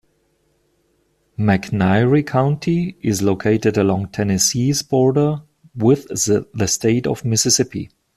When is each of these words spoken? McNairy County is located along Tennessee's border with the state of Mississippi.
McNairy 1.37 2.25
County 2.25 2.97
is 3.01 3.21
located 3.21 3.77
along 3.77 4.07
Tennessee's 4.07 4.81
border 4.81 5.43
with 5.75 6.07
the 6.07 6.67
state 6.67 7.05
of 7.05 7.23
Mississippi. 7.23 7.91